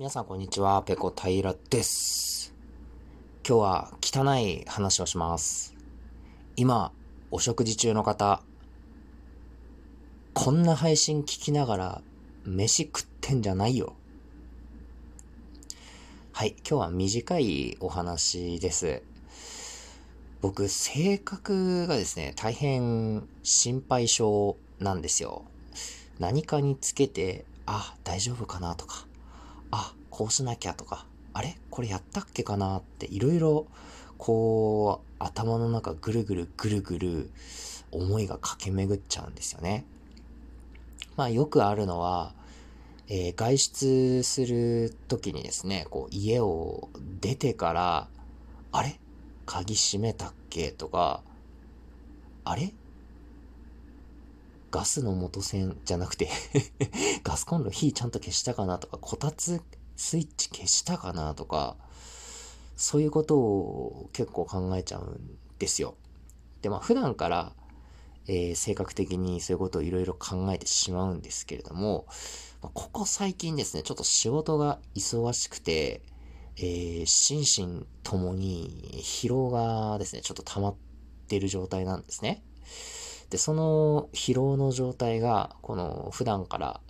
[0.00, 2.54] 皆さんこんにちは、ペコ平です。
[3.46, 5.74] 今日は汚い話をします。
[6.56, 6.90] 今、
[7.30, 8.42] お食事中の方、
[10.32, 12.02] こんな配信聞きながら
[12.46, 13.92] 飯食ってんじゃないよ。
[16.32, 19.02] はい、今日は短いお話です。
[20.40, 25.44] 僕、性格がですね、大変心配性なんですよ。
[26.18, 29.06] 何かにつけて、あ、大丈夫かなとか、
[29.70, 31.56] あ、こうしなきゃとか、あれ？
[31.70, 33.66] これやったっけかなっていろいろ
[34.18, 37.30] こう頭の中ぐるぐるぐるぐる
[37.92, 39.84] 思いが駆け巡っちゃうんですよね。
[41.16, 42.34] まあよくあるのは、
[43.08, 46.88] えー、外出する時にですね、こう家を
[47.20, 48.08] 出てから、
[48.72, 48.98] あれ？
[49.46, 50.70] 鍵閉めたっけ？
[50.70, 51.22] とか、
[52.44, 52.72] あれ？
[54.70, 56.28] ガスの元栓じゃなくて
[57.24, 59.60] ガスコンロ火ちゃんと消したかなとか、こたつ
[59.96, 61.76] スイッチ消したかなとか、
[62.76, 65.96] そういうことを結構考えちゃうんですよ。
[66.62, 67.52] で、まあ普段から、
[68.26, 72.06] えー、性格的にそういうことをいろいろ考えてしまうんですけれども、
[72.62, 76.02] ま、ここ最近ですね、ちょっと仕事が忙しくて、
[76.56, 77.40] えー、心
[77.80, 80.76] 身ともに疲労がですね、ちょっと溜まっ
[81.28, 82.42] てる状態なんですね。
[83.30, 86.80] で、その疲労の状態が、この普段から、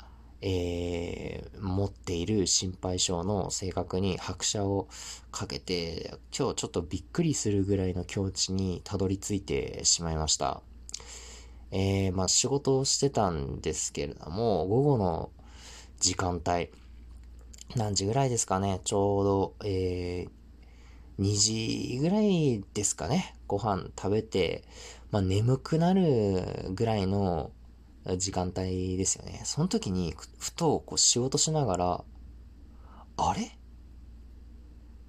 [0.42, 4.88] えー、持っている心配性の性格に拍車を
[5.30, 10.62] かけて、今日ちょっとびっくりするぐらいの境地にたどり着いてしまいました。
[11.72, 15.30] えー、まあ仕事をしてたんですけれども、午後の
[15.98, 16.70] 時間帯、
[17.77, 20.39] 何時ぐらいですかね、ちょうど、えー、
[21.20, 24.64] 2時ぐらいですかね、ご飯食べて、
[25.10, 27.52] まあ、眠くなるぐらいの
[28.16, 29.42] 時間帯ですよね。
[29.44, 32.04] その時に、ふとこう仕事しながら、
[33.18, 33.52] あれ？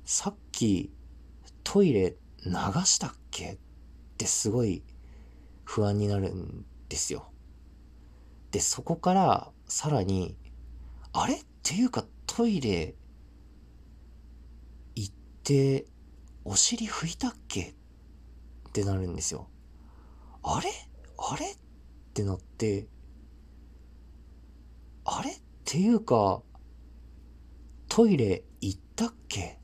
[0.03, 0.91] さっき
[1.63, 2.51] トイレ流
[2.83, 3.53] したっけ？
[3.53, 3.57] っ
[4.17, 4.83] てすごい
[5.63, 7.31] 不安になるんですよ。
[8.51, 10.35] で、そこからさらに、
[11.13, 11.35] あれ？
[11.35, 12.95] っていうかトイレ
[14.95, 15.13] 行っ
[15.43, 15.85] て
[16.43, 17.61] お尻拭いたっけ？
[18.69, 19.47] ってなるんですよ。
[20.43, 20.69] あれ？
[21.17, 21.51] あれ？
[21.51, 21.57] っ
[22.13, 22.87] てなって、
[25.05, 25.31] あれ？
[25.31, 26.41] っていうか、
[27.89, 29.59] トイレ行ったっけ？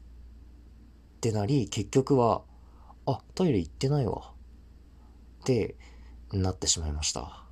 [1.17, 2.43] ってなり、結局は、
[3.05, 4.33] あ、トイレ行ってないわ。
[5.41, 5.77] って
[6.31, 7.47] なってしまいました。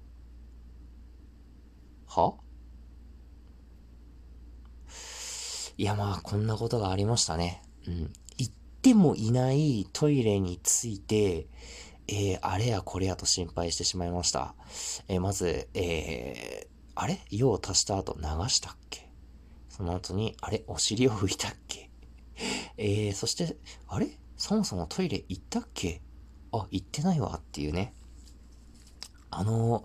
[2.07, 2.37] は？
[5.77, 7.61] いやまあ、こんなことがありましたね。
[7.87, 8.13] うん。
[8.85, 11.47] てもいないトイレについて、
[12.07, 14.53] えー、あれやこれやと心配してしまいました。
[15.07, 17.19] えー、まず、えー、あれ？
[17.31, 19.09] 用を足した後流したっけ？
[19.69, 20.63] その後に、あれ？
[20.67, 21.89] お尻を拭いたっけ？
[22.77, 23.57] えー、そして、
[23.87, 24.19] あれ？
[24.37, 26.03] そもそもトイレ行ったっけ？
[26.51, 27.95] あ、行ってないわっていうね。
[29.31, 29.83] あの、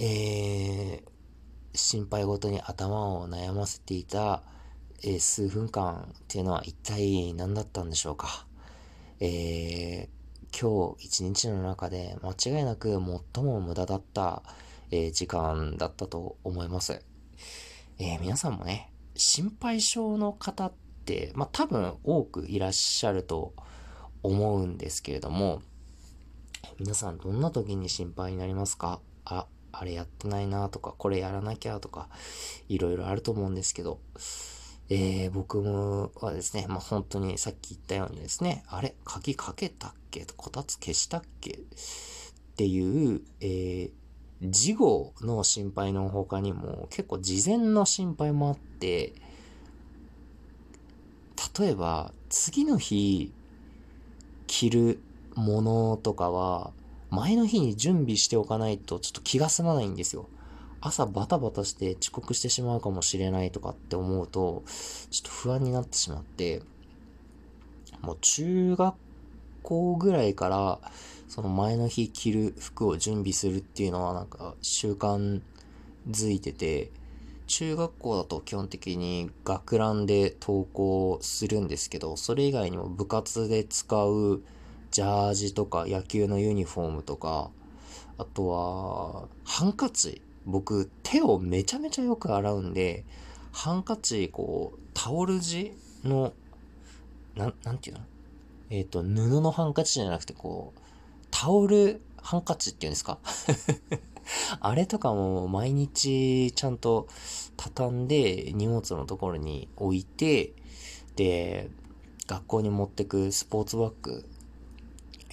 [0.00, 4.42] えー、心配ごとに頭を悩ませていた、
[5.02, 8.46] え、数分間っていうのは一体何だったんでしょうか。
[9.20, 13.00] えー、今日一日の中で間違いなく
[13.34, 14.42] 最も無駄だった、
[14.90, 17.02] えー、時間だったと思います。
[17.98, 20.72] えー、皆さんもね、心配性の方っ
[21.04, 23.54] て、まあ、多分多くいらっしゃると
[24.22, 25.62] 思うんですけれども、
[26.78, 29.00] 皆さんどんな時に心配になりますか？
[29.24, 32.08] あ、あれやってないなとか、これやらなきゃとか、
[32.68, 34.00] いろいろあると思うんですけど、
[34.88, 40.24] えー、僕もはですね、まあ、本当にさっき言ったようにですね、あれ鍵かけたっけ？
[40.36, 41.50] こたつ消したっけ？
[41.52, 41.56] っ
[42.56, 49.12] ていう、えー、事後の心配の他にも結構事前の心配もあって、
[51.58, 53.32] 例えば次の日
[54.46, 55.00] 着る
[55.34, 56.70] ものとかは
[57.10, 60.28] 前の日に準備しておかないとちょっと気が済まないんですよ。
[60.86, 64.62] 朝バタバタして遅刻してしまうかもしれないとかって思うと、
[65.10, 66.62] ちょっと不安になってしまって、
[68.02, 68.94] もう中学
[69.62, 70.80] 校ぐらいから、
[71.28, 75.40] その前の日着る服を準備するっていうのはなんか習慣
[76.08, 76.92] づいてて、
[77.48, 84.42] 中学校だと基本的に学ランで登校するんですけど、それ以外にも部活で使う
[84.90, 87.50] ジャージとか野球のユニフォームとか、
[88.18, 93.04] あとは、ハンカチ僕、手をめちゃめちゃよく洗うんで、
[93.52, 95.72] ハンカチ、こう、タオル地
[96.04, 96.32] の、
[97.34, 98.02] な、なんていうの？
[98.70, 100.80] えっ、ー、と、布のハンカチじゃなくて、こう、
[101.30, 103.18] タオルハンカチっていうんですか？
[104.60, 107.06] あれとかも毎日ちゃんと
[107.56, 110.54] 畳んで荷物のところに置いて、
[111.14, 111.70] で、
[112.26, 114.28] 学校に持ってくスポーツバッグ、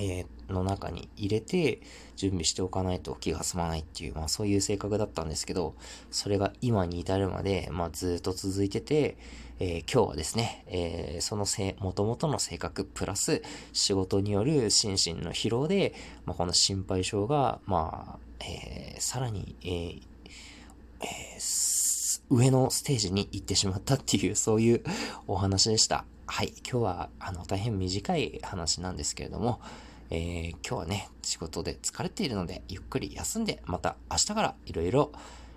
[0.04, 1.80] えー、の中に入れて
[2.16, 5.76] 準備しておかないと気が済まないっていう、まあそういう性格だったんですけど、
[6.12, 9.18] それが今に至るまで、まあずっと続いてて、
[9.60, 13.42] えー、今日はですね、えー、そのせ、元々の性格プラス
[13.72, 15.94] 仕事による心身の疲労で、
[16.26, 20.02] まあこの心配性が、まあ、えー、さらに、えー
[21.02, 24.84] えー、上のステージに行ってしまったっていう、そういう
[25.28, 26.06] お話でした。
[26.26, 26.54] はい。
[26.70, 29.62] 今日は、あの、大変短い話なんですけれども、
[30.16, 35.12] えー、今日はね、仕事で疲れているので、ゆっくり休んで、また明日からいろいろ、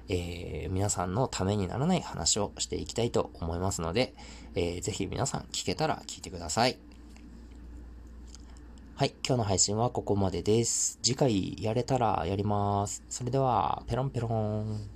[0.08, 4.14] えー、皆さんのためにならない話をしていきたいと思いますので、
[4.54, 6.78] えー、ぜひ皆さん聞けたら聞いてください。
[8.94, 10.98] はい、今日の配信はここまでです。
[11.02, 13.02] 次回やれたらやります。
[13.10, 14.95] それでは、ペロンペロン。